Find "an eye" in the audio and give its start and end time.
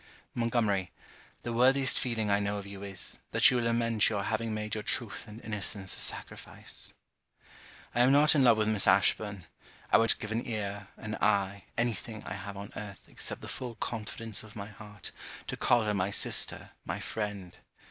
10.97-11.65